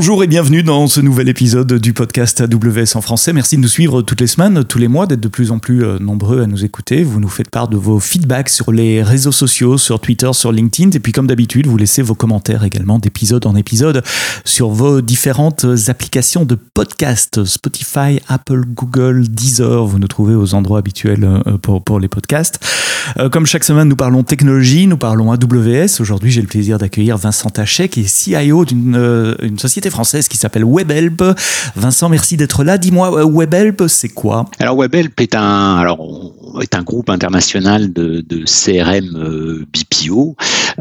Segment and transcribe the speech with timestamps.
[0.00, 3.34] Bonjour et bienvenue dans ce nouvel épisode du podcast AWS en français.
[3.34, 5.84] Merci de nous suivre toutes les semaines, tous les mois, d'être de plus en plus
[5.84, 7.04] euh, nombreux à nous écouter.
[7.04, 10.92] Vous nous faites part de vos feedbacks sur les réseaux sociaux, sur Twitter, sur LinkedIn.
[10.92, 14.02] Et puis comme d'habitude, vous laissez vos commentaires également d'épisode en épisode
[14.46, 17.44] sur vos différentes applications de podcast.
[17.44, 19.84] Spotify, Apple, Google, Deezer.
[19.84, 22.58] Vous nous trouvez aux endroits habituels euh, pour, les podcasts.
[23.18, 26.00] Euh, comme chaque semaine, nous parlons technologie, nous parlons AWS.
[26.00, 28.80] Aujourd'hui, j'ai le plaisir d'accueillir Vincent Tachet, qui est CIO d'une
[29.42, 31.22] une société française qui s'appelle WebHelp.
[31.76, 32.78] Vincent, merci d'être là.
[32.78, 34.46] Dis-moi, euh, WebHelp, c'est quoi?
[34.58, 35.98] Alors WebHelp est un, alors,
[36.62, 40.36] est un groupe international de, CRM euh, BPO,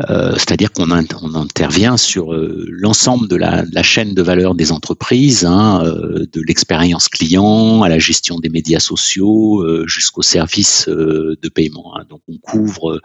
[0.10, 5.84] euh, c'est-à-dire qu'on on intervient sur l'ensemble de la, chaîne de valeur des entreprises, hein,
[5.84, 11.94] de l'expérience client à la gestion des médias sociaux jusqu'au service de paiement.
[11.96, 12.04] Hein.
[12.10, 13.02] Donc on couvre,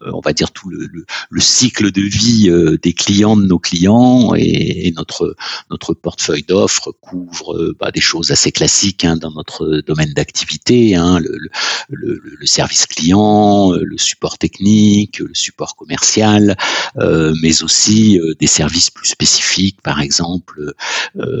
[0.00, 0.88] on va dire tout le,
[1.30, 2.50] le, cycle de vie
[2.82, 5.34] des clients de nos clients et notre
[5.70, 10.94] notre portefeuille d'offres couvre euh, bah, des choses assez classiques hein, dans notre domaine d'activité,
[10.94, 16.56] hein, le, service client, euh, le support technique, le support commercial,
[16.96, 20.74] euh, mais aussi des services plus spécifiques, par exemple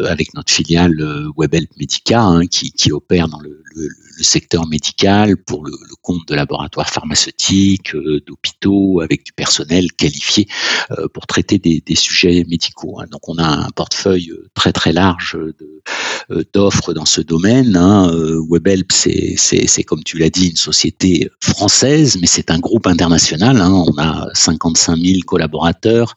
[0.08, 0.94] avec notre filiale
[1.36, 3.62] WebHelp Medica hein, qui, qui opère dans le,
[4.22, 7.94] secteur médical pour le, compte de laboratoires pharmaceutiques,
[8.26, 10.46] d'hôpitaux, avec du personnel qualifié
[11.12, 13.00] pour traiter des, sujets médicaux.
[13.10, 15.36] Donc on a un portefeuille euh, très très large
[16.30, 17.76] euh, d'offres dans ce domaine.
[17.76, 18.10] Hein.
[18.12, 22.86] Euh, WebHelp, c'est, c'est, comme tu l'as dit, une société française, mais c'est un groupe
[22.86, 23.60] international.
[23.60, 23.72] Hein.
[23.72, 26.14] On a 55 000 collaborateurs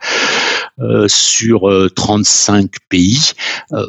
[1.08, 3.34] sur 35 pays,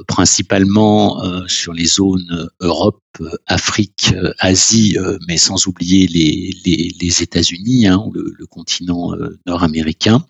[0.07, 3.01] principalement sur les zones Europe,
[3.47, 4.97] Afrique, Asie,
[5.29, 9.13] mais sans oublier les, les, les États-Unis, hein, le, le, continent
[9.47, 10.25] nord-américain.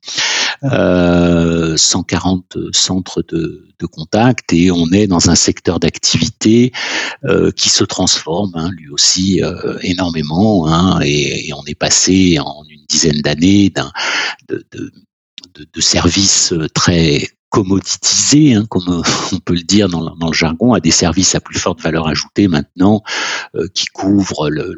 [0.62, 6.72] 140 centres de, de, contact et on est dans un secteur d'activité
[7.24, 12.38] euh, qui se transforme hein, lui aussi euh, énormément hein, et, et, on est passé
[12.38, 13.90] en une dizaine d'années d'un
[14.48, 14.92] de, de,
[15.72, 19.02] de, services très commoditisé, hein, comme
[19.32, 22.48] on peut le dire dans, le jargon, à des services à plus forte valeur ajoutée
[22.48, 23.02] maintenant,
[23.54, 24.74] euh, qui couvrent le,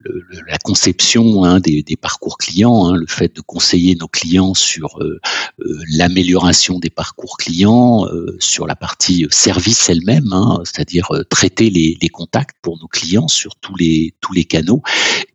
[0.00, 4.52] le, la conception hein, des, des, parcours clients, hein, le fait de conseiller nos clients
[4.52, 5.18] sur euh,
[5.60, 8.06] euh, l'amélioration des parcours clients,
[8.38, 13.56] sur la partie service elle-même, hein, c'est-à-dire traiter les, les, contacts pour nos clients sur
[13.56, 14.82] tous les tous les canaux,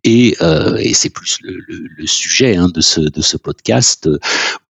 [0.04, 0.36] et,
[0.78, 4.08] et c'est plus le, le, sujet hein, de ce de ce podcast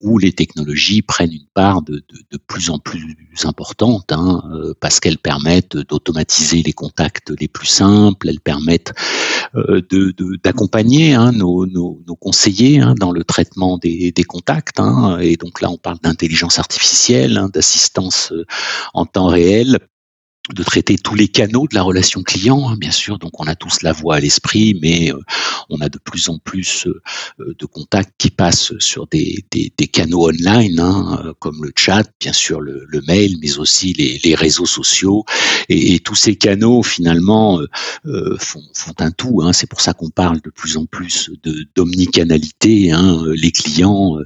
[0.04, 2.04] où les technologies prennent une part de,
[2.46, 8.28] plus en plus importante, hein, euh, parce qu'elles permettent d'automatiser les contacts les plus simples,
[8.28, 8.92] elles permettent
[9.56, 9.80] euh,
[10.42, 11.66] d'accompagner hein, nos,
[12.20, 14.78] conseillers hein, dans le traitement des, contacts.
[15.20, 18.44] Et donc là, on parle d'intelligence artificielle, d'assistance euh,
[18.92, 19.78] en temps réel
[20.52, 23.18] de traiter tous les canaux de la relation client, hein, bien sûr.
[23.18, 25.18] Donc, on a tous la voix à l'esprit, mais euh,
[25.70, 27.00] on a de plus en plus euh,
[27.40, 32.04] euh, de contacts qui passent sur des, des, des canaux online, hein, comme le chat,
[32.20, 35.24] bien sûr, le, le mail, mais aussi les, les réseaux sociaux.
[35.70, 37.60] Et, et, tous ces canaux, finalement,
[38.38, 39.40] font, font, un tout.
[39.42, 39.54] Hein.
[39.54, 42.92] C'est pour ça qu'on parle de plus en plus de d'omnicanalité.
[42.92, 44.18] Hein, les clients,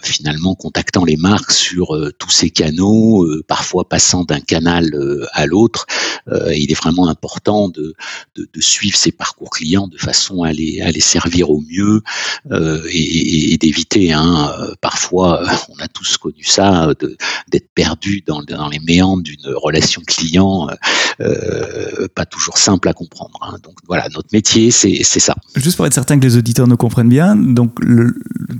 [0.00, 5.01] finalement, contactant les marques sur tous ces canaux, parfois passant d'un canal euh,
[5.32, 5.86] à l'autre.
[6.28, 7.94] Euh, il est vraiment important de,
[8.36, 12.02] de, de, suivre ces parcours clients de façon à les, servir au mieux
[12.50, 14.12] euh, et, d'éviter.
[14.12, 16.92] Hein, parfois, on a tous connu ça,
[17.50, 20.68] d'être perdu dans, dans, les méandres d'une relation client,
[21.20, 23.38] euh, pas toujours simple à comprendre.
[23.42, 23.56] Hein.
[23.62, 25.34] Donc voilà, notre métier, c'est ça.
[25.56, 27.78] Juste pour être certain que les auditeurs nous comprennent bien, donc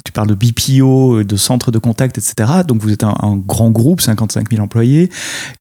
[0.04, 2.50] tu parles de BPO, de centre de contact, etc.
[2.66, 5.10] Donc vous êtes un, grand groupe, 55 000 employés,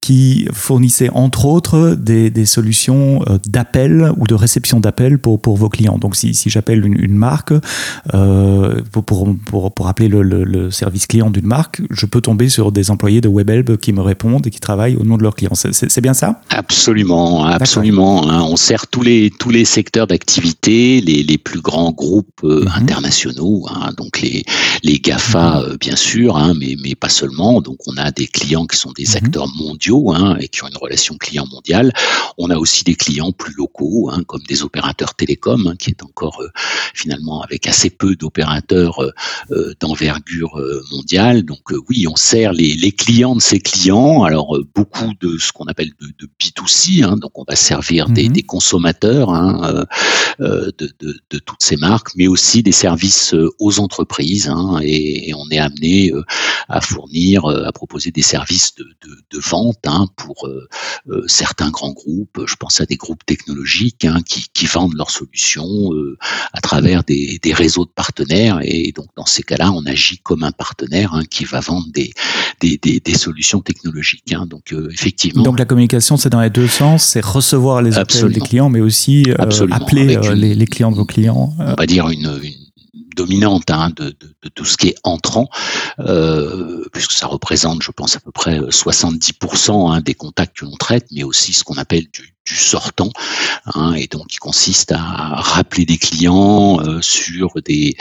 [0.01, 5.57] qui fournissez entre autres des, des solutions euh, d'appel ou de réception d'appel pour, pour
[5.57, 5.97] vos clients.
[5.97, 7.53] Donc si, j'appelle une, marque,
[8.13, 12.49] euh, pour, pour, pour, appeler le, le, le service client d'une marque, je peux tomber
[12.49, 15.35] sur des employés de WebHelp qui me répondent et qui travaillent au nom de leurs
[15.35, 15.55] clients.
[15.55, 16.41] C'est bien ça?
[16.49, 18.29] Absolument, absolument.
[18.29, 18.43] Hein.
[18.43, 22.81] On sert tous les, tous les secteurs d'activité, les, les plus grands groupes euh, mm-hmm.
[22.81, 24.45] internationaux, hein, donc les,
[24.83, 25.77] les GAFA mm-hmm.
[25.79, 27.61] bien sûr, hein, mais, mais pas seulement.
[27.61, 31.17] Donc on a des clients qui sont des acteurs mondiaux hein, et qui une relation
[31.17, 31.91] client mondiale.
[32.37, 36.49] On a aussi des clients plus locaux, comme des opérateurs télécoms, qui est encore euh,
[36.93, 38.99] finalement avec assez peu d'opérateurs
[39.79, 40.61] d'envergure
[40.91, 41.41] mondiale.
[41.41, 44.23] Donc oui, on sert les, les, clients de ces clients.
[44.23, 48.27] Alors beaucoup de ce qu'on appelle de, de B2C, hein, donc on va servir des,
[48.27, 48.33] mhm.
[48.33, 49.85] des, consommateurs hein,
[50.39, 54.49] de, de, de, toutes ces marques, mais aussi des services aux entreprises.
[54.49, 56.11] Hein, et, et, on est amené
[56.69, 59.79] à fournir, à proposer des services de, vente
[60.15, 60.47] pour
[61.27, 62.45] certains grands groupes.
[62.45, 66.17] Je pense à des groupes technologiques qui, qui, vendent leurs solutions euh,
[66.53, 68.59] à travers des, des, réseaux de partenaires.
[68.63, 72.11] Et donc, dans ces cas-là, on agit comme un partenaire qui va vendre des,
[72.59, 74.33] des, des solutions technologiques.
[74.33, 74.45] Hein.
[74.45, 75.43] Donc, euh, effectivement.
[75.43, 77.03] Donc, la communication, c'est dans les deux sens.
[77.03, 81.05] C'est recevoir les appels des clients, mais aussi euh, appeler les, les, clients de vos
[81.05, 81.53] clients.
[81.59, 82.53] On va dire une, une
[83.15, 85.49] dominante hein, de, de, de, tout ce qui est entrant,
[85.99, 90.75] euh, puisque ça représente, je pense, à peu près 70% hein, des contacts que l'on
[90.77, 93.11] traite, mais aussi ce qu'on appelle du, du sortant,
[93.75, 97.95] hein, et donc qui consiste à rappeler des clients euh, sur des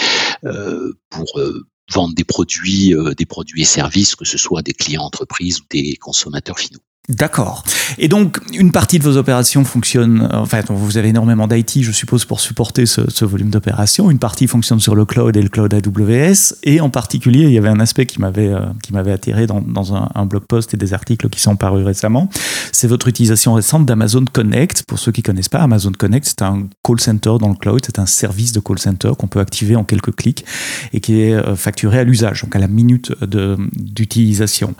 [0.44, 4.72] euh, pour euh, vendre des produits, euh, des produits et services, que ce soit des
[4.72, 6.80] clients entreprises ou des consommateurs finaux.
[7.08, 7.64] D'accord.
[7.98, 11.90] Et donc, une partie de vos opérations fonctionne, euh, enfin, vous avez énormément d'IT, je
[11.90, 14.10] suppose, pour supporter ce, volume d'opérations.
[14.10, 16.54] Une partie fonctionne sur le cloud et le cloud AWS.
[16.62, 20.44] Et en particulier, il y avait un aspect qui m'avait, euh, attiré dans, un, blog
[20.44, 22.28] post et des articles qui sont parus récemment.
[22.70, 24.84] C'est votre utilisation récente d'Amazon Connect.
[24.86, 27.80] Pour ceux qui connaissent pas, Amazon Connect, c'est un call center dans le cloud.
[27.84, 30.44] C'est un service de call center qu'on peut activer en quelques clics
[30.92, 34.74] et qui est euh, facturé à l'usage, donc à la minute d'utilisation.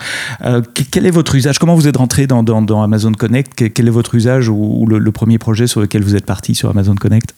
[0.91, 1.59] Quel est votre usage?
[1.59, 5.13] Comment vous êtes rentré dans, dans, dans, Amazon Connect Quel est votre usage ou, le,
[5.13, 7.35] premier projet sur lequel vous êtes parti sur Amazon Connect?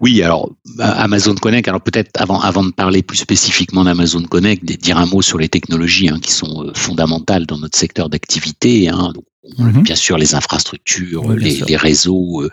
[0.00, 1.68] Oui, alors Amazon Connect.
[1.68, 5.48] Alors peut-être avant avant de parler plus spécifiquement d'Amazon Connect, dire un mot sur les
[5.48, 8.88] technologies hein, qui sont euh, fondamentales dans notre secteur d'activité.
[8.88, 9.12] Hein.
[9.58, 9.82] Mhm.
[9.82, 12.50] Bien sûr, les infrastructures, les, les, réseaux, euh,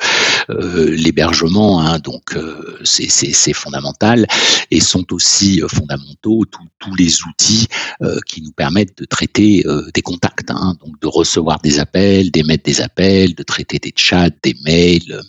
[0.50, 4.28] euh, l'hébergement, hein, donc euh, c'est fondamental,
[4.72, 6.44] et sont aussi fondamentaux
[6.80, 7.68] tous les outils
[8.02, 12.64] euh, qui nous permettent de traiter des contacts, hein, donc de recevoir des appels, d'émettre
[12.64, 15.22] des appels, de traiter des chats, des mails.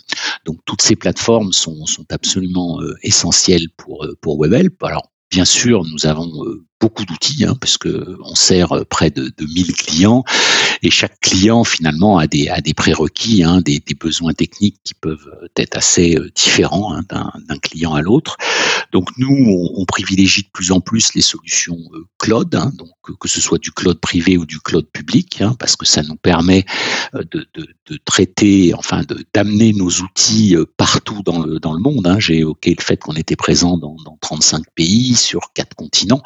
[0.45, 4.83] Donc toutes ces plateformes sont, sont absolument essentielles pour pour WebHelp.
[4.83, 6.31] Alors bien sûr, nous avons
[6.83, 10.25] beaucoup d'outils, hein, parce que sert euh, près de, de 1000 clients
[10.83, 15.31] et chaque client finalement a des, a des prérequis, hein, des, besoins techniques qui peuvent
[15.43, 18.37] euh, être assez euh, différents hein, d'un client à l'autre.
[18.91, 21.77] Donc nous, on, privilégie de plus en plus les solutions
[22.19, 22.89] cloud, hein, donc
[23.21, 26.65] que ce soit du cloud privé ou du cloud public, parce que ça nous permet
[27.13, 27.47] de,
[28.07, 29.03] traiter, enfin
[29.35, 32.17] d'amener nos outils partout dans le, dans le monde.
[32.21, 36.23] J'ai évoqué le fait qu'on était présent dans, dans 35 pays sur quatre continents.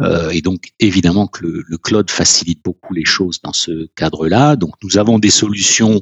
[0.00, 4.56] Euh, et donc, évidemment que le, cloud facilite beaucoup les choses dans ce cadre-là.
[4.56, 6.00] Donc, nous avons des solutions,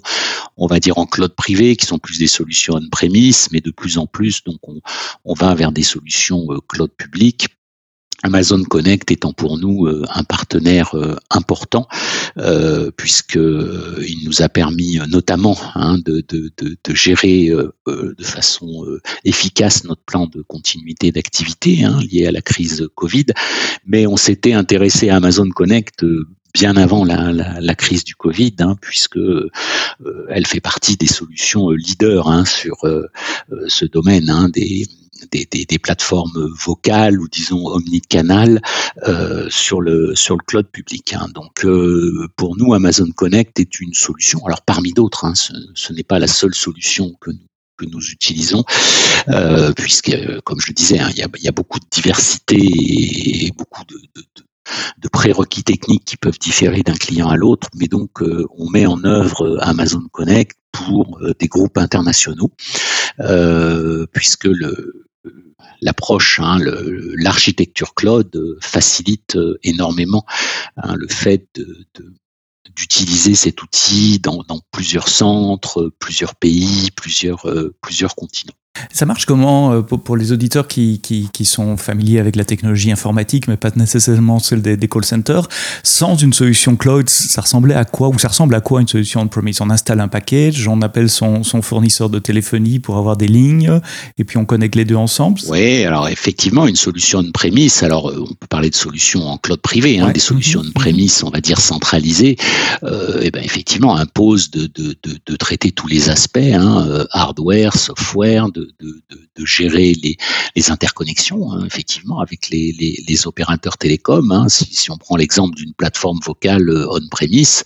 [0.56, 3.98] on va dire en cloud privé, qui sont plus des solutions on-premise, mais de plus
[3.98, 4.80] en plus, donc on,
[5.24, 7.48] on va vers des solutions euh, cloud publiques
[8.26, 11.86] Amazon Connect étant pour nous euh, un partenaire euh, important
[12.38, 16.24] euh, puisque il nous a permis notamment hein, de,
[16.92, 17.50] gérer
[17.86, 18.84] de façon
[19.24, 23.26] efficace notre plan de continuité d'activité hein, lié à la crise Covid,
[23.86, 26.04] mais on s'était intéressé à Amazon Connect
[26.52, 29.18] bien avant la, crise du Covid, hein, puisque
[30.28, 32.76] elle fait partie des solutions leaders hein, sur
[33.68, 34.86] ce domaine des,
[35.30, 38.60] des, plateformes vocales ou disons omnicanal
[39.06, 41.12] euh, sur le sur cloud public.
[41.12, 41.28] Hein.
[41.34, 44.44] Donc euh, pour nous, Amazon Connect est une solution.
[44.46, 47.30] Alors parmi d'autres, hein, ce, n'est pas la seule solution que
[47.84, 48.64] nous utilisons,
[49.28, 53.82] euh, puisque, comme je le disais, hein, il, y a, beaucoup de diversité et beaucoup
[53.84, 59.04] de, prérequis techniques qui peuvent différer d'un client à l'autre, mais donc on met en
[59.04, 62.50] œuvre Amazon Connect pour des groupes internationaux,
[64.12, 65.05] puisque le,
[65.80, 70.24] l'approche, hein, l'architecture cloud euh, facilite euh, énormément
[70.76, 71.46] hein, le fait
[72.74, 78.54] d'utiliser cet outil dans, plusieurs centres, plusieurs pays, plusieurs, euh, plusieurs continents.
[78.92, 82.90] Ça marche comment euh, pour, les auditeurs qui, qui, qui, sont familiers avec la technologie
[82.90, 85.48] informatique, mais pas nécessairement celle des, des, call centers
[85.82, 89.20] Sans une solution cloud, ça ressemblait à quoi Ou ça ressemble à quoi une solution
[89.20, 89.60] on-premise?
[89.60, 93.80] On installe un package, on appelle son, son, fournisseur de téléphonie pour avoir des lignes,
[94.18, 95.40] et puis on connecte les deux ensemble?
[95.48, 99.60] Oui, alors effectivement, une solution on-premise, alors euh, on peut parler de solutions en cloud
[99.60, 100.12] privé, hein, ouais.
[100.12, 100.68] des solutions mm-hmm.
[100.68, 102.36] on-premise, on va dire centralisées,
[102.84, 107.74] euh, et ben effectivement impose de, de, de, de, traiter tous les aspects, hein, hardware,
[107.74, 114.30] software, de de, gérer les, interconnexions, hein, effectivement, avec les, opérateurs télécoms.
[114.30, 114.48] Hein.
[114.48, 117.64] Si, on prend l'exemple d'une plateforme vocale on-premise,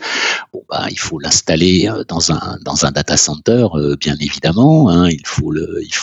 [0.52, 3.66] bon, bah, il faut l'installer dans un, dans un data center,
[3.99, 4.90] bien évidemment.
[4.90, 5.09] Hein.
[5.11, 5.52] Il faut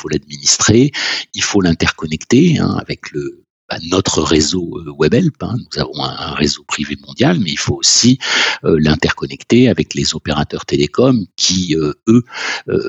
[0.09, 0.91] l'administrer,
[1.33, 5.35] il faut l'interconnecter avec le bah, notre réseau euh, WebHelp.
[5.41, 5.55] Hein.
[5.57, 8.17] Nous avons un, réseau privé mondial, mais il faut aussi
[8.63, 12.23] euh, l'interconnecter avec les opérateurs télécoms qui, euh, eux,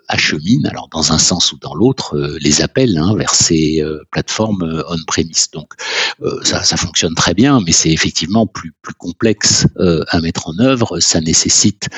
[0.08, 5.50] acheminent, alors dans un sens ou dans l'autre, les appels hein, vers ces plateformes on-premise.
[5.52, 5.74] Donc
[6.42, 11.00] ça, ça, fonctionne très bien, mais c'est effectivement plus, plus complexe à mettre en œuvre.
[11.00, 11.88] Ça nécessite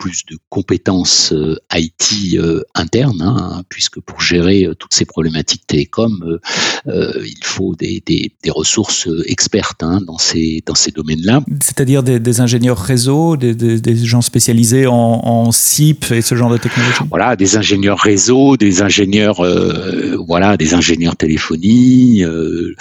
[0.00, 5.66] plus de compétences euh, IT euh, internes, hein, puisque pour gérer euh, toutes ces problématiques
[5.66, 6.38] télécom,
[6.86, 11.42] il faut des, des, des ressources expertes hein, dans ces, dans ces domaines-là.
[11.62, 16.56] C'est-à-dire des, des, ingénieurs réseau, des, gens spécialisés en, en, SIP et ce genre de
[16.56, 17.00] technologie?
[17.10, 22.24] Voilà, des ingénieurs réseau, des ingénieurs, euh, voilà, des ingénieurs téléphonie.
[22.24, 22.74] Euh,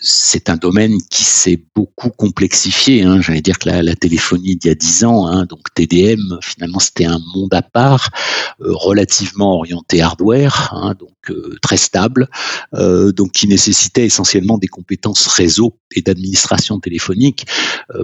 [0.00, 3.04] c'est un domaine qui s'est beaucoup complexifié.
[3.04, 3.20] Hein.
[3.20, 7.04] J'allais dire que la, la téléphonie d'il y a 10 ans, donc TDM, finalement c'était
[7.04, 8.10] un monde à part,
[8.60, 12.28] euh, relativement orienté hardware, hein, donc euh, très stable,
[12.74, 17.46] euh, donc qui nécessitait essentiellement des compétences réseau et d'administration téléphonique.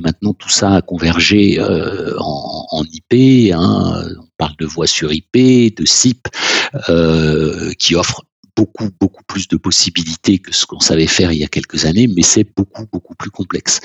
[0.02, 5.84] maintenant tout ça a convergé en, IP, hein, on parle de voix sur IP, de
[5.84, 6.28] SIP,
[7.78, 8.22] qui offre
[8.56, 12.06] beaucoup, beaucoup plus de possibilités que ce qu'on savait faire il y a quelques années,
[12.06, 13.80] mais c'est beaucoup, beaucoup plus complexe.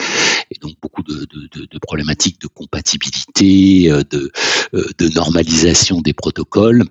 [0.52, 4.32] Et donc beaucoup de, de, de, de problématiques de compatibilité, euh, de,
[4.74, 6.84] euh, de normalisation des protocoles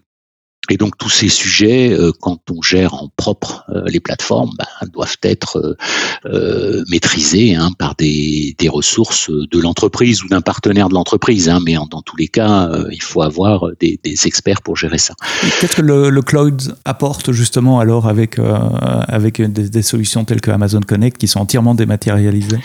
[0.71, 4.67] et donc tous ces sujets, euh, quand on gère en propre euh, les plateformes, bah,
[4.93, 5.77] doivent être
[6.25, 11.49] euh, maîtrisés hein, par des, des, ressources de l'entreprise ou d'un partenaire de l'entreprise.
[11.49, 14.99] Hein, mais en, dans tous les cas, il faut avoir des, des, experts pour gérer
[14.99, 15.15] ça.
[15.61, 20.51] Qu'est-ce que le, le, cloud apporte justement alors avec, avec des, des, solutions telles que
[20.51, 22.61] Amazon Connect qui sont entièrement dématérialisées?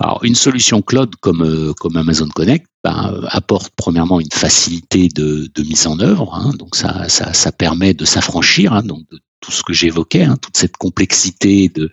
[0.00, 5.86] Alors une solution cloud comme, comme Amazon Connect ben, apporte premièrement une facilité de, mise
[5.86, 6.34] en œuvre.
[6.34, 10.36] Hein, donc ça, ça, permet de s'affranchir hein, donc de tout ce que j'évoquais, hein,
[10.40, 11.90] toute cette complexité de,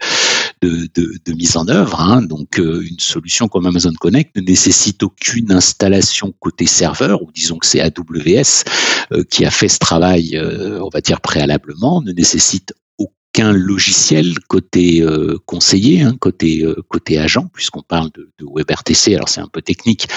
[0.61, 2.21] de, mise en œuvre.
[2.27, 7.57] Donc euh, une solution comme Amazon Connect ne nécessite aucune installation côté serveur, ou disons
[7.57, 8.63] que c'est AWS
[9.11, 12.73] euh, qui a fait ce travail, euh, on va dire préalablement, ne nécessite
[13.33, 19.15] qu'un logiciel côté euh, conseiller, hein, côté euh, côté agent, puisqu'on parle de, de, WebRTC.
[19.15, 20.07] Alors c'est un peu technique,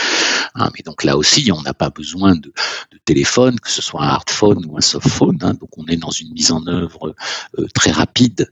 [0.57, 2.53] hein, mais donc là aussi on n'a pas besoin de,
[2.93, 5.39] de, téléphone, que ce soit un hardphone ou un softphone.
[5.43, 7.15] Hein, donc on est dans une mise en œuvre
[7.59, 8.49] euh, très rapide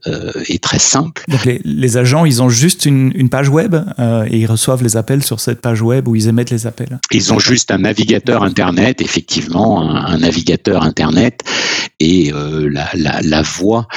[0.47, 1.23] et très simple.
[1.27, 4.97] Donc les, les, agents, ils ont juste une, une page web et ils reçoivent les
[4.97, 6.99] appels sur cette page web où ils émettent les appels.
[7.11, 11.43] Ils ont juste un navigateur internet, effectivement, un, un navigateur internet
[11.99, 13.87] et la, la, la voix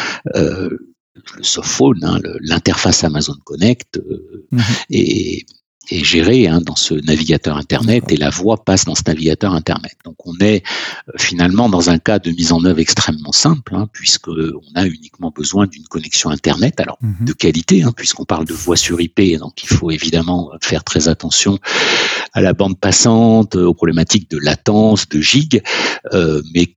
[1.36, 4.62] le softphone, hein, l'interface Amazon Connect euh, mhm.
[4.90, 5.46] est,
[5.88, 9.92] gérée hein, dans ce navigateur Internet et la voix passe dans ce navigateur Internet.
[10.04, 10.64] Donc on est
[11.08, 14.34] euh, finalement dans un cas de mise en œuvre extrêmement simple, hein, puisqu'on
[14.74, 17.26] a uniquement besoin d'une connexion Internet, alors mhm.
[17.26, 21.06] de qualité, hein, puisqu'on parle de voix sur IP, donc il faut évidemment faire très
[21.06, 21.60] attention
[22.32, 25.62] à la bande passante, aux problématiques de latence, de gig,
[26.12, 26.76] euh, mais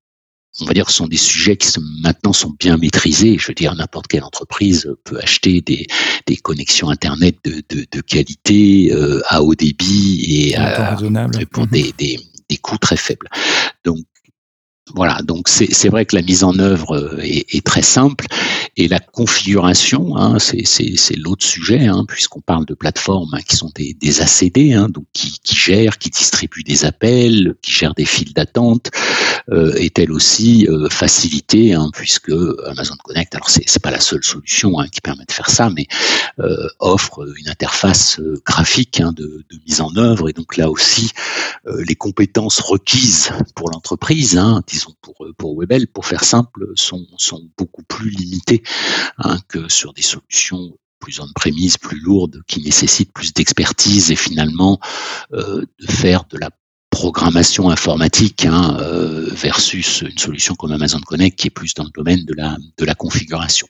[0.61, 3.37] on va dire, que ce sont des sujets qui sont, maintenant sont bien maîtrisés.
[3.39, 5.87] Je veux dire, n'importe quelle entreprise peut acheter des,
[6.25, 10.97] des connexions Internet de, de, de qualité euh, à haut débit et à,
[11.51, 11.69] pour mhm.
[11.71, 13.27] des, des, des coûts très faibles.
[13.85, 13.99] Donc,
[14.95, 18.25] voilà, donc c'est vrai que la mise en œuvre euh, est, très simple
[18.77, 23.71] et la configuration, hein, c'est l'autre sujet, hein, puisqu'on parle de plateformes hein, qui sont
[23.75, 28.05] des, des ACD, hein, donc qui, qui, gèrent, qui distribuent des appels, qui gèrent des
[28.05, 28.89] files d'attente,
[29.51, 32.31] euh, est elle aussi euh, facilitée, puisque
[32.65, 35.87] Amazon Connect, alors c'est pas la seule solution qui permet de faire ça, mais
[36.79, 41.11] offre une interface graphique de, de, mise en œuvre, et donc là aussi,
[41.65, 44.37] les compétences requises pour l'entreprise,
[44.87, 48.63] hein, disons pour pour Webel, pour faire simple, sont, sont beaucoup plus limitées
[49.17, 54.79] hein, que sur des solutions plus on-premise, plus lourdes, qui nécessitent plus d'expertise et finalement
[55.33, 56.49] euh, de faire de la
[56.89, 61.91] programmation informatique hein, euh, versus une solution comme Amazon Connect qui est plus dans le
[61.91, 63.67] domaine de la, de la configuration.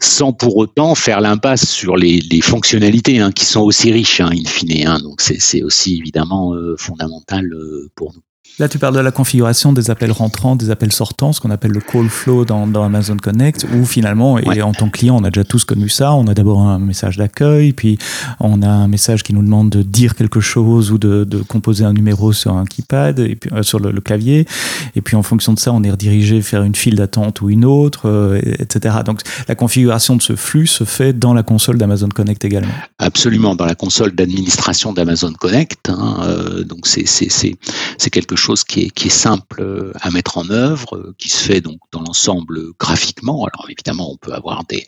[0.00, 4.98] Sans pour autant faire l'impasse sur les, fonctionnalités hein, qui sont aussi riches, in fine.
[5.02, 8.22] Donc c'est aussi évidemment euh, fondamental euh, pour nous.
[8.58, 11.72] Là, tu parles de la configuration des appels rentrants, des appels sortants, ce qu'on appelle
[11.72, 15.30] le call flow dans, Amazon Connect, où finalement, et en tant que client, on a
[15.30, 16.14] déjà tous connu ça.
[16.14, 17.98] On a d'abord un message d'accueil, puis
[18.40, 21.92] on a un message qui nous demande de dire quelque chose ou de, composer un
[21.92, 24.46] numéro sur un keypad, et puis, euh, sur le, clavier.
[24.94, 27.66] Et puis en fonction de ça, on est redirigé vers une file d'attente ou une
[27.66, 28.96] autre, euh, etc.
[29.04, 32.72] Donc la configuration de ce flux se fait dans la console d'Amazon Connect également.
[32.98, 35.90] Absolument, dans la console d'administration d'Amazon Connect.
[35.90, 40.96] Hein, euh, donc c'est quelque chose chose qui est, simple euh, à mettre en œuvre,
[40.96, 43.44] euh, qui se fait donc dans l'ensemble graphiquement.
[43.44, 44.86] Alors évidemment, on peut avoir des,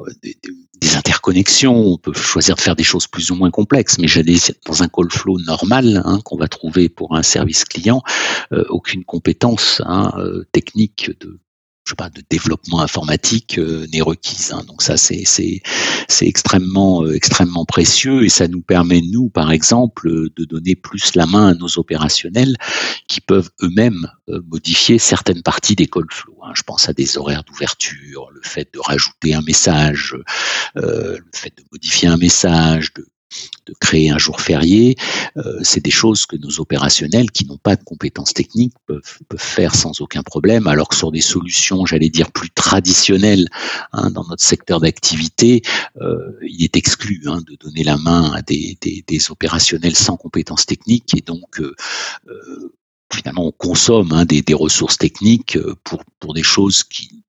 [0.00, 4.06] euh, des, interconnexions, on peut choisir de faire des choses plus ou moins complexes, mais
[4.06, 8.02] j'allais dans un call flow normal hein, qu'on va trouver pour un service client,
[8.70, 10.12] aucune compétence hein,
[10.52, 11.38] technique de
[11.84, 14.52] je sais pas, de développement informatique euh, n'est requise.
[14.52, 14.62] Hein.
[14.66, 15.60] Donc ça, c'est c'est
[16.08, 21.14] c'est extrêmement euh, extrêmement précieux et ça nous permet nous, par exemple, de donner plus
[21.14, 22.56] la main à nos opérationnels
[23.08, 26.38] qui peuvent eux-mêmes euh, modifier certaines parties des call flows.
[26.44, 26.52] Hein.
[26.54, 30.16] Je pense à des horaires d'ouverture, le fait de rajouter un message,
[30.74, 33.06] le fait de modifier un message, de
[33.66, 34.96] de créer un jour férié,
[35.36, 39.00] euh, c'est des choses que nos opérationnels qui n'ont pas de compétences techniques peuvent,
[39.36, 43.48] faire sans aucun problème, alors que sur des solutions, j'allais dire, plus traditionnelles
[43.92, 45.62] hein, dans notre secteur d'activité,
[46.00, 48.76] euh, il est exclu hein, de donner la main à des,
[49.30, 51.14] opérationnels sans compétences techniques.
[51.14, 51.74] Et donc euh,
[53.12, 55.58] finalement on consomme hein, des, ressources techniques
[56.20, 57.19] pour des choses qui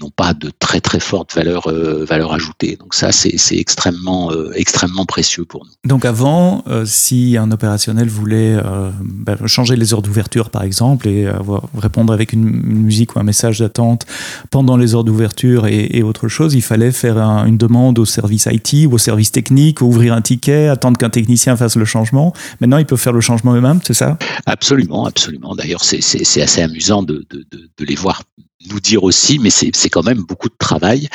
[0.00, 2.76] n'ont pas de très très forte valeur euh, valeur ajoutée.
[2.76, 5.72] Donc ça c'est extrêmement euh, extrêmement précieux pour nous.
[5.84, 8.56] Donc avant, euh, si un opérationnel voulait
[9.00, 11.28] bah, changer les heures d'ouverture par exemple et
[11.76, 14.06] répondre avec une, musique ou un message d'attente
[14.50, 18.86] pendant les heures d'ouverture et, autre chose, il fallait faire une demande au service IT
[18.86, 22.32] ou au service technique, ouvrir un ticket, attendre qu'un technicien fasse le changement.
[22.60, 24.16] Maintenant, ils peuvent faire le changement eux-mêmes, c'est ça?
[24.46, 25.54] Absolument, absolument.
[25.54, 25.98] D'ailleurs, c'est
[26.42, 28.22] assez amusant de, de, de, de les voir
[28.66, 31.08] nous dire aussi, mais c'est quand même beaucoup de travail.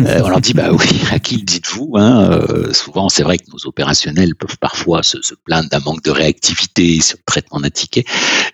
[0.00, 3.36] Euh, on leur dit, bah oui, à qui le dites-vous hein euh, Souvent, c'est vrai
[3.36, 7.58] que nos opérationnels peuvent parfois se, se plaindre d'un manque de réactivité sur le traitement
[7.58, 8.04] d'un ticket,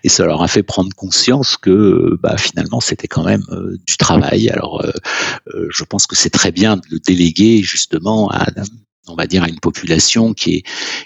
[0.03, 3.97] et ça leur a fait prendre conscience que bah, finalement, c'était quand même euh, du
[3.97, 4.49] travail.
[4.49, 4.83] Alors,
[5.69, 8.49] je pense que c'est très bien de le déléguer justement à
[9.07, 10.63] on va dire à une population qui est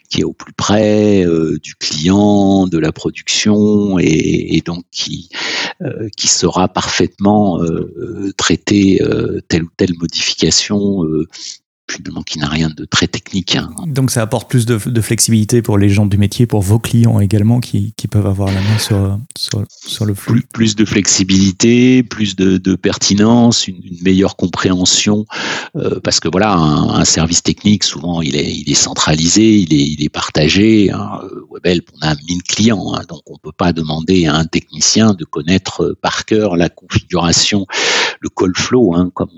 [0.10, 5.29] qui est au plus près euh, du client, de la production et, donc qui
[5.82, 9.01] euh, qui saura parfaitement euh, traiter
[9.48, 11.03] telle ou telle modification
[11.91, 13.55] finalement qui n'a rien de très technique.
[13.55, 13.69] Hein.
[13.88, 17.60] Donc ça apporte plus de, flexibilité pour les gens du métier, pour vos clients également
[17.60, 20.43] qui, qui peuvent avoir la main sur, sur, le flux.
[20.53, 25.25] Plus, de flexibilité, plus de, de pertinence, une, meilleure compréhension,
[25.75, 29.86] euh, parce que voilà, un, service technique, souvent il est, il est centralisé, il est,
[29.86, 30.91] il est partagé.
[30.91, 31.21] Hein.
[31.49, 35.25] Webhelp, on a 1000 clients, hein, donc on peut pas demander à un technicien de
[35.25, 37.65] connaître par cœur la configuration,
[38.19, 39.30] le call flow, hein, comme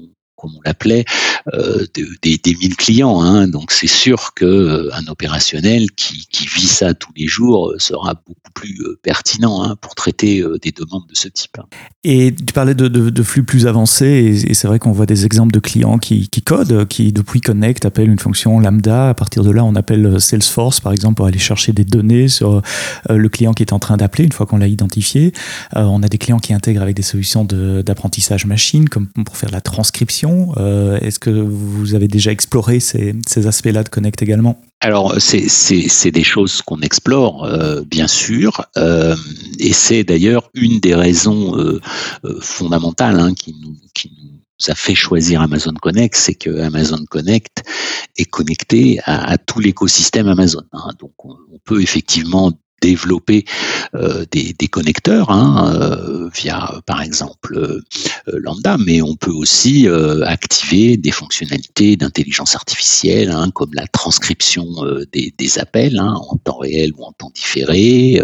[0.42, 1.06] comme on l'appelait,
[1.54, 3.22] euh, des, des, mille clients.
[3.22, 3.48] Hein.
[3.48, 8.16] Donc c'est sûr que euh, un opérationnel qui, vit ça tous les jours euh, sera
[8.16, 11.58] beaucoup plus pertinent hein, pour traiter des demandes de ce type.
[11.60, 11.66] Hein.
[12.04, 15.60] Et tu parlais de, flux plus avancés, et, c'est vrai qu'on voit des exemples de
[15.60, 19.10] clients qui, qui, codent, qui depuis Connect appellent une fonction lambda.
[19.10, 22.62] À partir de là, on appelle Salesforce, par exemple, pour aller chercher des données sur
[23.10, 25.34] le client qui est en train d'appeler une fois qu'on l'a identifié.
[25.76, 29.62] on a des clients qui intègrent avec des solutions d'apprentissage machine, comme pour faire la
[29.62, 33.16] transcription euh, est-ce que vous avez déjà exploré ces,
[33.46, 34.62] aspects-là de Connect également?
[34.80, 39.16] Alors c'est des choses qu'on explore euh, bien sûr euh,
[39.60, 41.56] et c'est d'ailleurs une des raisons
[42.42, 43.76] fondamentales hein, qui, nous,
[44.68, 47.64] a fait choisir Amazon Connect, c'est que Amazon Connect
[48.18, 50.64] est connecté à, tout l'écosystème Amazon.
[50.74, 50.92] Hein.
[51.00, 53.46] donc on, peut effectivement développer
[53.96, 57.82] euh, des, connecteurs hein, euh, via par exemple euh,
[58.28, 59.88] Lambda, mais on peut aussi
[60.26, 64.66] activer des fonctionnalités d'intelligence artificielle hein, comme la transcription
[65.12, 68.22] des, appels hein, en temps réel ou en temps différé,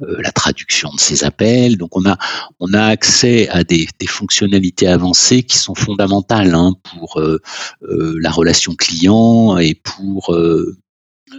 [0.00, 1.76] la traduction de ces appels.
[1.76, 2.16] Donc on a
[2.60, 7.20] on a accès à des, fonctionnalités avancées qui sont fondamentales pour
[7.80, 10.34] la relation client et pour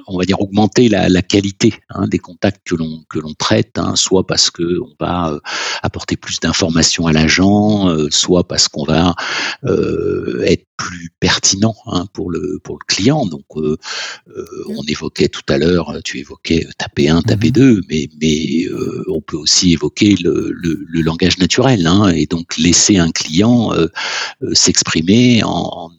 [0.07, 3.77] on va dire augmenter la, la qualité hein, des contacts que l'on que l'on traite,
[3.77, 5.39] hein, soit parce que on va euh,
[5.83, 9.15] apporter plus d'informations à l'agent, euh, soit parce qu'on va
[9.65, 13.25] euh, être plus pertinent hein, pour le pour le client.
[13.25, 17.81] Donc on évoquait tout à l'heure, tu évoquais taper 1, taper 2, mhm.
[17.89, 18.65] mais mais
[19.07, 23.71] on peut aussi évoquer le, le, le langage naturel et donc laisser un client
[24.53, 25.91] s'exprimer en,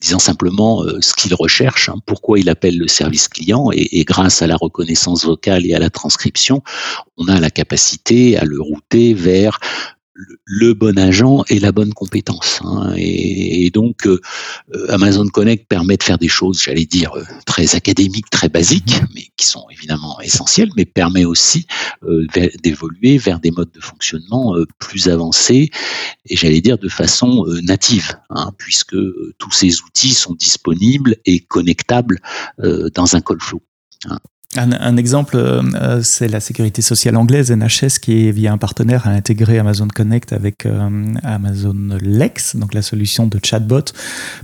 [0.00, 4.46] disant simplement ce qu'il recherche, hein, pourquoi il appelle le service client, et, grâce à
[4.46, 6.62] la reconnaissance vocale et à la transcription,
[7.16, 9.58] on a la capacité à le router vers
[10.44, 12.60] le bon agent et la bonne compétence.
[12.64, 12.92] Hein.
[12.96, 14.20] Et, donc, euh,
[14.88, 19.26] Amazon Connect permet de faire des choses, j'allais dire, euh, très académiques, très basiques, mais
[19.36, 21.66] qui sont évidemment essentielles, mais permet aussi
[22.02, 22.26] euh,
[22.62, 25.70] d'évoluer vers des modes de fonctionnement plus avancés
[26.26, 28.96] et j'allais dire de façon native, hein, puisque
[29.38, 32.20] tous ces outils sont disponibles et connectables
[32.58, 33.62] dans un call flow.
[34.06, 34.18] Hein.
[34.56, 39.10] Un, exemple, euh, euh, c'est la sécurité sociale anglaise, NHS, qui, via un partenaire, a
[39.10, 40.88] intégré Amazon Connect avec euh,
[41.22, 43.92] Amazon Lex, donc la solution de chatbot,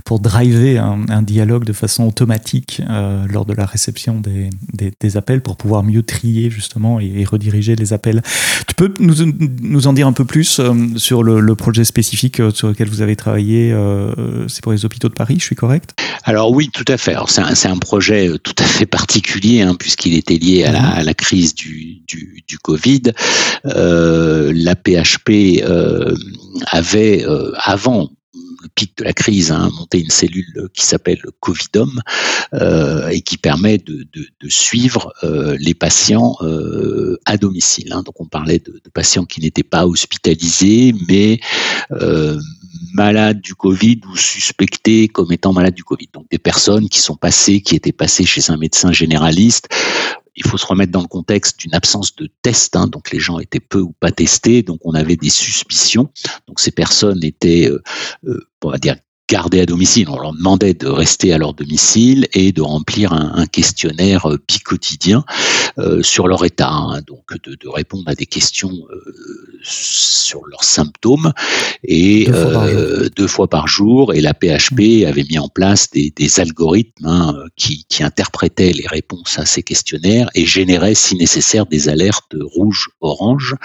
[0.03, 2.83] pour driver un, dialogue de façon automatique
[3.31, 8.21] lors de la réception des, appels, pour pouvoir mieux trier justement et, rediriger les appels.
[8.67, 10.61] Tu peux nous, en dire un peu plus
[10.97, 13.75] sur le, projet spécifique sur lequel vous avez travaillé
[14.47, 15.95] C'est pour les hôpitaux de Paris, je suis correct?
[16.25, 17.15] Alors oui, tout à fait.
[17.27, 21.03] C'est un, un, projet tout à fait particulier, hein, puisque qu'il était lié à la,
[21.03, 21.13] mhm.
[21.15, 23.01] crise du, du, Covid.
[23.65, 26.15] Euh, la PHP euh,
[26.67, 28.09] avait, euh, avant
[28.75, 31.89] pic de la crise, hein, monté une cellule qui s'appelle Covidom
[33.11, 34.07] et qui permet de,
[34.47, 35.13] suivre
[35.59, 36.37] les patients
[37.25, 37.91] à domicile.
[37.91, 38.03] Hein.
[38.03, 41.39] Donc on parlait de patients qui n'étaient pas hospitalisés, mais
[42.93, 46.09] malades du Covid ou suspectés comme étant malades du Covid.
[46.13, 49.67] Donc des personnes qui sont passées, qui étaient passées chez un médecin généraliste.
[50.35, 53.39] Il faut se remettre dans le contexte d'une absence de test, hein, donc les gens
[53.39, 56.09] étaient peu ou pas testés, donc on avait des suspicions.
[56.47, 57.81] Donc ces personnes étaient, euh,
[58.25, 58.95] euh, on va dire,
[59.27, 60.09] gardées à domicile.
[60.09, 65.23] On leur demandait de rester à leur domicile et de remplir un, questionnaire euh, bicotidien
[65.77, 67.01] euh, sur leur état, hein.
[67.05, 69.13] donc de, de, répondre à des questions euh,
[69.61, 71.31] sur leurs symptômes
[71.83, 72.27] et
[73.15, 74.13] deux fois, par jour.
[74.13, 75.05] Et la PHP mmh.
[75.07, 79.63] avait mis en place des, des algorithmes hein, qui, qui, interprétaient les réponses à ces
[79.63, 83.55] questionnaires et généraient, si nécessaire, des alertes rouges, oranges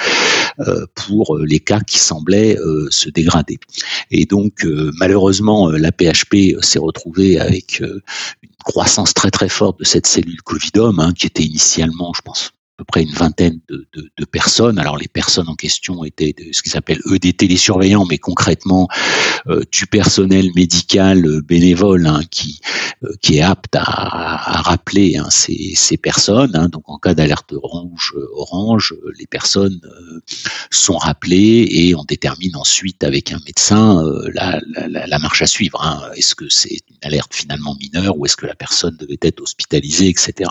[0.94, 2.56] pour les cas qui semblaient
[2.90, 3.58] se dégrader.
[4.10, 4.66] Et donc,
[4.98, 8.00] malheureusement euh, la PHP euh, s'est retrouvée avec euh,
[8.42, 12.52] une croissance très très forte de cette cellule Covidom, hein, qui était initialement, je pense,
[12.80, 14.78] peu près une vingtaine de, personnes.
[14.78, 18.88] Alors les personnes en question étaient ce qu'ils appellent eux des télésurveillants, mais concrètement
[19.48, 22.60] euh, du personnel médical euh, bénévole hein, qui
[23.02, 26.54] euh, qui est apte à, rappeler hein, ces, personnes.
[26.54, 26.68] Hein.
[26.68, 29.80] Donc en cas d'alerte rouge, orange, les personnes
[30.70, 34.02] sont rappelées et on détermine ensuite avec un médecin
[34.34, 36.10] la, la, marche à suivre.
[36.14, 40.08] Est-ce que c'est une alerte finalement mineure ou est-ce que la personne devait être hospitalisée,
[40.08, 40.50] etc.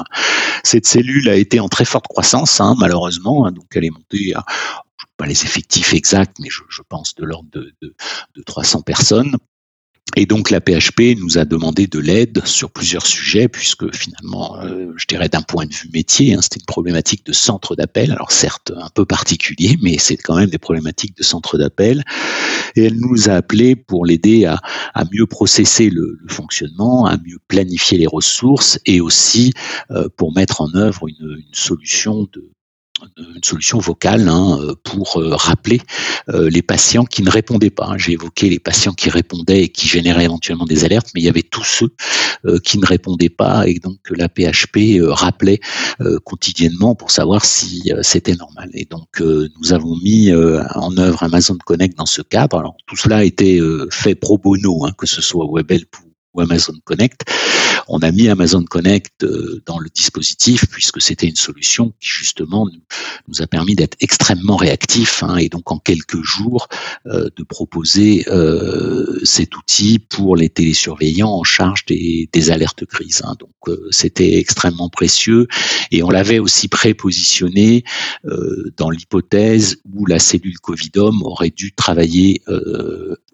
[0.63, 3.45] Cette cellule a été en très forte croissance croissance, hein, malheureusement.
[3.45, 4.45] Hein, donc elle est montée à
[5.15, 7.93] pas les effectifs exacts, mais je, je pense de l'ordre de, de,
[8.35, 9.35] de 300 personnes.
[10.15, 14.91] Et donc la PHP nous a demandé de l'aide sur plusieurs sujets, puisque finalement, euh,
[14.95, 18.31] je dirais d'un point de vue métier, hein, c'était une problématique de centre d'appel, alors
[18.31, 22.03] certes un peu particulier, mais c'est quand même des problématiques de centre d'appel.
[22.75, 24.59] Et elle nous a appelé pour l'aider à,
[25.11, 29.53] mieux processer le, fonctionnement, à mieux planifier les ressources et aussi
[29.91, 32.51] euh, pour mettre en œuvre une solution de,
[33.17, 35.81] une solution vocale hein, pour euh, rappeler
[36.29, 37.93] euh, les patients qui ne répondaient pas.
[37.97, 41.29] J'ai évoqué les patients qui répondaient et qui généraient éventuellement des alertes, mais il y
[41.29, 41.93] avait tous ceux
[42.45, 45.59] euh, qui ne répondaient pas et donc la PHP rappelait
[46.25, 48.69] quotidiennement pour savoir si c'était normal.
[48.73, 52.57] Et donc nous avons mis en œuvre Amazon Connect dans ce cadre.
[52.57, 53.59] Alors tout cela a été
[53.91, 55.95] fait pro bono, hein, que ce soit WebHelp
[56.33, 57.23] ou Amazon Connect
[57.89, 62.67] on a mis Amazon Connect euh, dans le dispositif puisque c'était une solution qui justement
[63.27, 66.67] nous, a permis d'être extrêmement réactifs hein, et donc en quelques jours
[67.07, 73.21] euh, de proposer euh, cet outil pour les télésurveillants en charge des, alertes crises.
[73.25, 73.35] Hein.
[73.39, 75.47] Donc c'était extrêmement précieux
[75.91, 77.83] et on l'avait aussi prépositionné
[78.77, 82.41] dans l'hypothèse où la cellule Covidom aurait dû travailler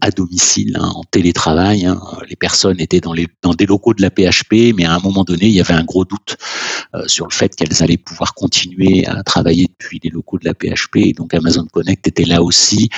[0.02, 1.88] à domicile, hein, en télétravail.
[2.28, 5.54] Les personnes étaient dans des locaux de la PHP mais à un moment donné, il
[5.54, 6.38] y avait un gros doute
[6.94, 10.54] euh, sur le fait qu'elles allaient pouvoir continuer à travailler depuis les locaux de la
[10.54, 11.16] PHP.
[11.16, 12.90] donc Amazon Connect était là aussi,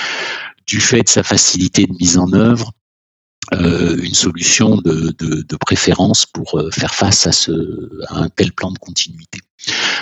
[0.66, 2.72] du fait de sa facilité de mise en œuvre,
[3.54, 7.52] euh, une solution de, préférence pour euh, faire face à, ce,
[8.08, 9.40] à un tel plan de continuité.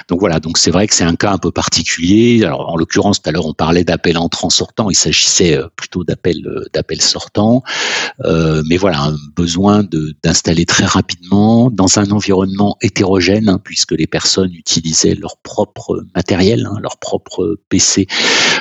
[0.08, 2.44] Donc voilà, donc c'est vrai que c'est un cas un peu particulier.
[2.44, 6.36] Alors en l'occurrence, tout à l'heure on parlait d'appel entrant sortant, il s'agissait plutôt d'appel
[6.72, 7.62] d'appel sortant,
[8.24, 9.84] mais voilà, un besoin
[10.22, 16.68] d'installer très rapidement dans un environnement hétérogène, hein, puisque les personnes utilisaient leur propre matériel,
[16.70, 18.06] hein, leur propre PC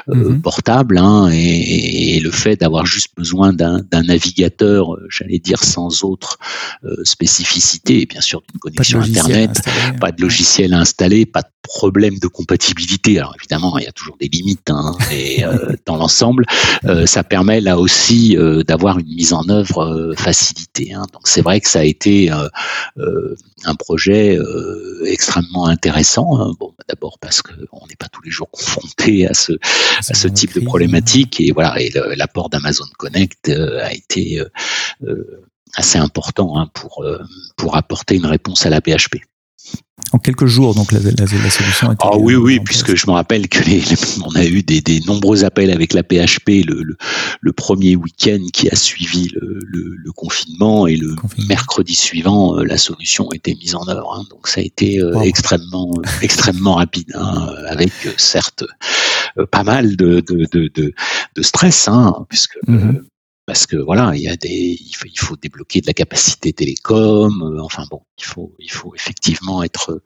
[0.08, 6.04] mmh portable, hein, et, et, le fait d'avoir juste besoin d'un navigateur, j'allais dire sans
[6.04, 6.38] autre
[7.04, 9.62] spécificité, et bien sûr d'une connexion Internet,
[10.00, 13.18] pas de logiciel installé, pas de problème de compatibilité.
[13.18, 16.46] Alors évidemment, il y a toujours des limites hein, et, euh, dans l'ensemble,
[16.86, 20.94] euh, ça permet là aussi euh, d'avoir une mise en œuvre facilitée.
[20.94, 21.06] Hein.
[21.12, 24.38] Donc c'est vrai que ça a été un projet
[25.06, 26.40] extrêmement intéressant.
[26.40, 26.54] Hein.
[26.60, 29.54] Bon, d'abord parce qu'on n'est pas tous les jours confronté à ce,
[30.10, 31.82] à ce type de problématique et voilà.
[31.82, 34.42] Et l'apport d'Amazon Connect a été
[35.76, 37.04] assez important hein, pour,
[37.58, 39.18] pour apporter une réponse à la PHP.
[40.12, 42.06] En quelques jours, donc la, solution était.
[42.06, 43.84] Ah oui, oui, puisque je me rappelle que les,
[44.24, 46.96] on a eu des, des, nombreux appels avec la PHP le,
[47.42, 49.60] le, premier week-end qui a suivi le,
[49.96, 51.16] le confinement et le
[51.48, 54.16] mercredi suivant, euh, la solution était mise en œuvre.
[54.18, 54.24] Hein.
[54.30, 55.92] donc ça a été euh, extrêmement,
[56.22, 58.64] extrêmement rapide, hein, avec euh, certes
[59.52, 60.72] pas mal de, de, de,
[61.36, 63.02] de stress, hein, puisque mm-hmm
[63.46, 66.54] parce que voilà, il y a des, il faut, il faut débloquer de la capacité
[66.54, 67.42] télécom.
[67.42, 70.02] Euh, enfin bon, il faut, il faut effectivement être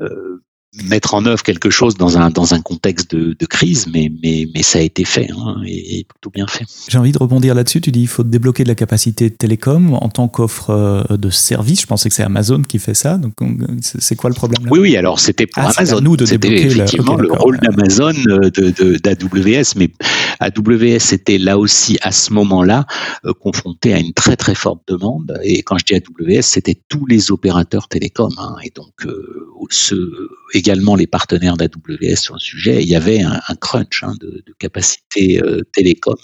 [0.00, 0.42] euh,
[0.84, 4.46] mettre en œuvre quelque chose dans un dans un contexte de, de crise, mais mais
[4.54, 6.64] mais ça a été fait hein, et, et, plutôt bien fait.
[6.88, 7.80] J'ai envie de rebondir là-dessus.
[7.80, 11.82] Tu dis il faut débloquer de la capacité télécom en tant qu'offre euh, de service.
[11.82, 13.18] Je pensais que c'est Amazon qui fait ça.
[13.18, 13.34] Donc
[13.80, 14.70] c'est quoi le problème là?
[14.72, 14.96] Oui oui.
[14.96, 16.00] Alors c'était pour ah, Amazon.
[16.00, 19.90] nous de débloquer effectivement le rôle d'Amazon euh, de d'AWS, mais
[20.40, 22.86] AWS était là aussi à ce moment-là
[23.24, 25.38] euh, confronté à une très très forte demande.
[25.42, 28.34] Et quand je dis AWS, c'était tous les opérateurs télécoms.
[28.38, 29.94] Hein, et donc euh, ce
[30.66, 35.40] également les partenaires d'AWS sur le sujet, il y avait un, crunch hein, de, capacité
[35.42, 36.16] euh, télécom.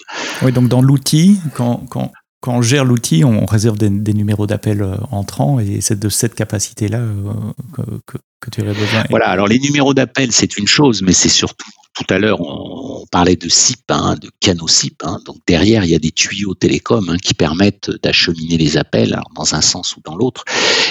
[0.42, 4.82] Oui, donc dans l'outil, quand, quand, quand on gère l'outil, on réserve des, numéros d'appel
[4.82, 7.14] euh, entrants et c'est de cette capacité-là euh,
[8.06, 9.04] que, que, tu aurais besoin.
[9.10, 13.04] Voilà, alors les numéros d'appel, c'est une chose, mais c'est surtout tout à l'heure, on,
[13.10, 15.02] parlait de SIP, hein, de canaux SIP.
[15.04, 15.18] Hein.
[15.26, 19.30] donc derrière, il y a des tuyaux télécoms hein, qui permettent d'acheminer les appels alors
[19.36, 20.44] dans un sens ou dans l'autre.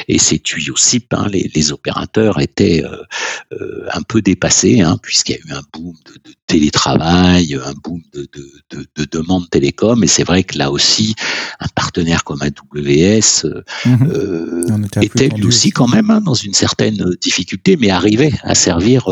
[0.07, 2.97] Et ces tuyaux SIP, les, les, opérateurs étaient euh,
[3.53, 8.01] euh, un peu dépassés, puisqu'il y a eu un boom de, de télétravail, un boom
[8.13, 8.27] de,
[8.71, 10.03] de, de, demandes télécom.
[10.03, 11.15] Et c'est vrai que là aussi,
[11.59, 13.47] un partenaire comme AWS
[13.85, 14.63] mmh euh,
[15.01, 19.05] était lui aussi quand même dans une certaine difficulté, mais arrivait à servir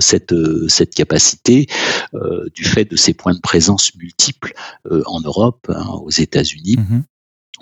[0.00, 0.34] cette,
[0.68, 1.25] cette capacité
[2.14, 4.52] euh, du fait de ses points de présence multiples
[4.90, 6.76] euh, en Europe, hein, aux États-Unis.
[6.76, 7.02] Mm-hmm.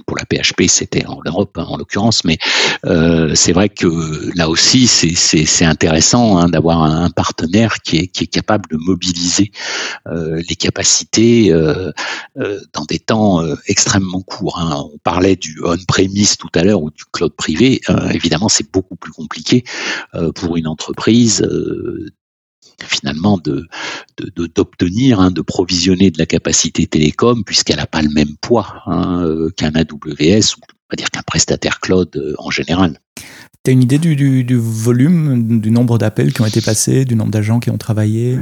[0.07, 2.37] pour la PHP, c'était en Europe hein, en l'occurrence, mais
[2.85, 8.25] euh, c'est vrai que là aussi, c'est intéressant hein, d'avoir un partenaire qui est, qui
[8.25, 9.51] est capable de mobiliser
[10.07, 14.59] les capacités dans des temps extrêmement courts.
[14.93, 17.81] On parlait du on-premise tout à l'heure ou du cloud privé.
[18.13, 19.65] évidemment, c'est beaucoup plus compliqué
[20.35, 21.43] pour une entreprise
[22.83, 23.67] finalement de
[24.55, 29.23] d'obtenir, hein, de provisionner de la capacité télécom puisqu'elle n'a pas le même poids hein,
[29.25, 32.99] euh, qu'un AWS ou on va dire qu'un prestataire cloud euh, en général.
[33.65, 37.17] Tu as une idée du, du, volume, du nombre d'appels qui ont été passés, du
[37.17, 38.39] nombre d'agents qui ont travaillé?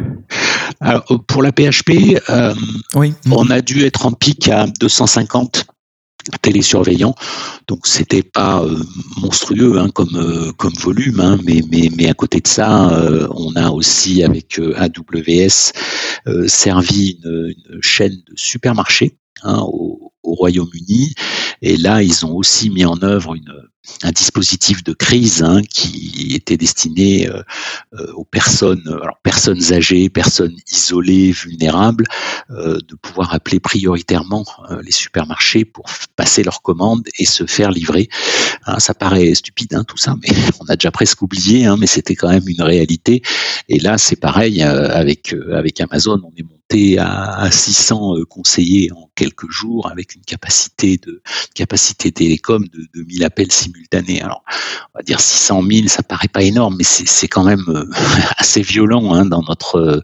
[0.81, 2.55] Alors, Pour la PHP, euh,
[2.97, 3.14] oui.
[3.31, 5.66] on a dû être en pic à 250
[6.41, 7.15] télésurveillants.
[7.69, 8.79] Donc c'était pas euh,
[9.21, 13.29] monstrueux hein, comme euh, comme volume, hein, mais mais mais à côté de ça, euh,
[13.35, 15.73] on a aussi avec AWS
[16.47, 21.15] servi une, chaîne de supermarchés hein, au Royaume-Uni,
[21.63, 23.53] et là ils ont aussi mis en œuvre une
[24.03, 27.42] un dispositif de crise hein, qui était destiné euh,
[27.95, 28.83] euh, aux personnes,
[29.73, 32.05] âgées, personnes isolées, vulnérables,
[32.51, 34.45] euh, de pouvoir appeler prioritairement
[34.83, 38.09] les supermarchés pour passer leurs commandes et se faire livrer.
[38.66, 40.29] Hein, ça paraît stupide hein, tout ça, mais
[40.61, 43.23] on a déjà presque oublié, mais c'était quand même une réalité.
[43.68, 46.62] Et là, c'est pareil avec avec Amazon, on est monté
[46.99, 51.23] à, à 600 conseillers en quelques jours avec une capacité de
[51.55, 54.23] capacité télécom de, de 1000 appels simultanés.
[54.23, 54.43] Alors,
[54.95, 57.89] on va dire 600 000, ça paraît pas énorme, mais c'est quand même euh,
[58.39, 60.03] assez violent hein, dans notre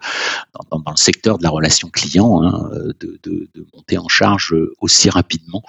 [0.71, 5.11] dans, dans, le secteur de la relation client hein, de, de, monter en charge aussi
[5.11, 5.63] rapidement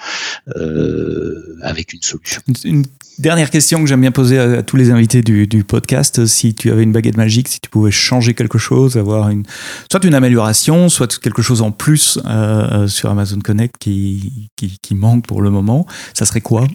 [0.56, 2.42] euh, avec une solution.
[2.64, 2.86] Une
[3.20, 6.72] dernière question que j'aime bien poser à, tous les invités du, du, podcast si tu
[6.72, 9.44] avais une baguette magique, si tu pouvais changer quelque chose, avoir une
[9.92, 14.96] soit une amélioration, soit quelque chose en plus euh, sur Amazon Connect qui, qui, qui
[14.96, 16.68] manque pour le moment, ça serait quoi?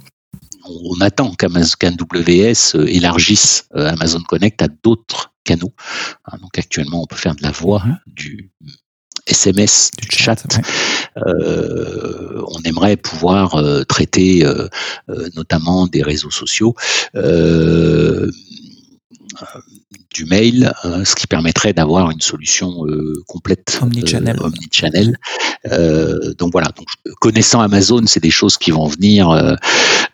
[0.67, 5.75] On attend qu'AWS élargisse Amazon Connect à d'autres canaux.
[6.27, 7.99] Hein, donc actuellement, on peut faire de la voix, mhm.
[8.07, 8.51] du
[9.27, 10.45] SMS, du chat.
[11.17, 14.47] on aimerait pouvoir traiter
[15.35, 16.75] notamment des réseaux sociaux
[20.15, 25.19] du mail, euh, ce qui permettrait d'avoir une solution euh, complète omnichannel.
[25.73, 26.87] Euh, donc voilà, donc,
[27.21, 29.29] connaissant Amazon, c'est des choses qui vont venir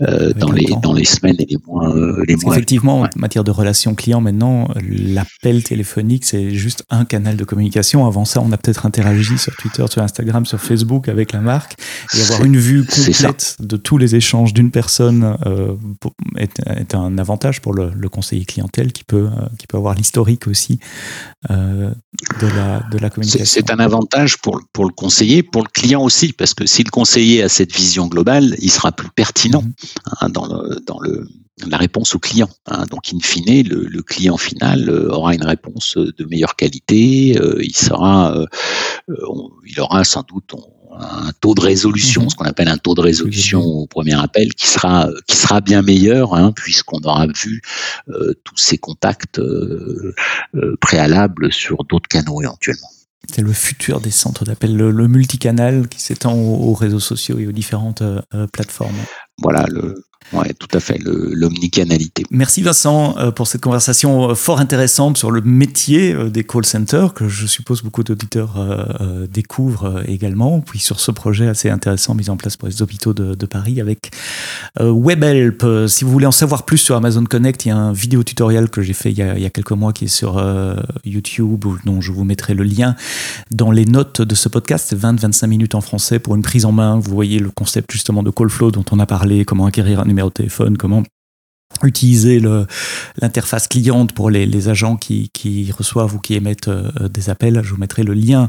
[0.01, 1.95] dans les dans les semaines et les mois
[2.27, 2.55] les mois.
[2.55, 8.07] Effectivement, en matière de relations clients, maintenant, l'appel téléphonique c'est juste un canal de communication.
[8.07, 11.77] Avant ça, on a peut-être interagi sur Twitter, sur Instagram, sur Facebook avec la marque
[12.17, 15.37] et avoir une vue complète de tous les échanges d'une personne
[16.37, 20.79] est, un avantage pour le, le conseiller clientèle qui peut qui peut avoir l'historique aussi
[21.51, 21.91] euh,
[22.41, 23.45] de, la, de la communication.
[23.45, 26.91] C'est un avantage pour, pour le conseiller, pour le client aussi, parce que si le
[26.91, 29.73] conseiller a cette vision globale, il sera plus pertinent mhm.
[30.21, 31.27] hein, dans, le, dans le,
[31.67, 32.49] la réponse au client.
[32.67, 32.85] Hein.
[32.91, 37.37] Donc, in fine, le, le, client final euh, aura une réponse de meilleure qualité.
[37.41, 38.35] Euh, il sera,
[39.67, 40.55] il aura sans doute,
[40.99, 42.31] un taux de résolution, mhm.
[42.31, 45.83] ce qu'on appelle un taux de résolution au premier appel, qui sera qui sera bien
[45.83, 47.63] meilleur, hein, puisqu'on aura vu
[48.09, 50.15] euh, tous ces contacts euh,
[50.55, 52.89] euh, préalables sur d'autres canaux éventuellement.
[53.33, 57.53] C'est le futur des centres d'appel, le, multicanal qui s'étend aux, réseaux sociaux et aux
[57.53, 58.03] différentes
[58.51, 58.97] plateformes.
[59.39, 59.95] Voilà, le,
[60.33, 62.25] Ouais, tout à fait, l'omnicanalité.
[62.31, 66.65] Merci Vincent euh, pour cette conversation euh, fort intéressante sur le métier euh, des call
[66.65, 68.57] centers que je suppose beaucoup d'auditeurs
[69.31, 70.61] découvrent également.
[70.61, 74.11] Puis sur ce projet assez intéressant mis en place pour les hôpitaux de, Paris avec
[74.79, 75.67] WebHelp.
[75.89, 78.71] Si vous voulez en savoir plus sur Amazon Connect, il y a un vidéo tutoriel
[78.71, 80.41] que j'ai fait il y, a, quelques mois qui est sur
[81.05, 82.95] YouTube dont je vous mettrai le lien
[83.51, 84.87] dans les notes de ce podcast.
[84.91, 86.99] C'est 20-25 minutes en français pour une prise en main.
[86.99, 90.05] Vous voyez le concept justement de call flow dont on a parlé, comment acquérir un
[90.05, 91.03] numéro au téléphone, comment
[91.85, 92.43] utiliser
[93.21, 97.61] l'interface cliente pour les, agents qui, reçoivent ou qui émettent euh, des appels.
[97.65, 98.49] Je vous mettrai le lien.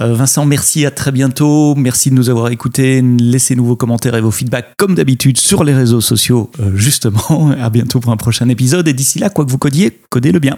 [0.00, 1.74] Euh, Vincent, merci, à très bientôt.
[1.74, 3.02] Merci de nous avoir écoutés.
[3.02, 7.50] Laissez-nous vos commentaires et vos feedbacks comme d'habitude sur les réseaux sociaux, euh, justement.
[7.60, 8.88] À bientôt pour un prochain épisode.
[8.88, 10.56] Et d'ici là, quoi que vous codiez, codez-le bien.